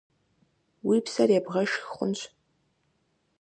Уи 0.87 0.97
псэр 1.05 1.29
ебгъэшх 1.37 1.83
хъунщ. 1.93 2.19